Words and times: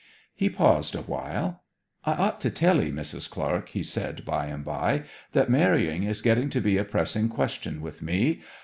He 0.33 0.49
paused 0.49 0.95
awhile. 0.95 1.61
'I 2.05 2.13
ought 2.13 2.41
to 2.41 2.49
tell 2.49 2.81
'ee, 2.81 2.91
Mrs. 2.91 3.29
Clark,' 3.29 3.69
he 3.69 3.83
said 3.83 4.25
by 4.25 4.47
and 4.47 4.65
by, 4.65 5.03
'that 5.33 5.51
marrying 5.51 6.01
is 6.05 6.23
getting 6.23 6.49
to 6.49 6.59
be 6.59 6.79
a 6.79 6.83
pressing 6.83 7.29
question 7.29 7.81
with 7.81 8.01
me. 8.01 8.41